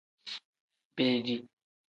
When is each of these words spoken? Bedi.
Bedi. 0.97 1.35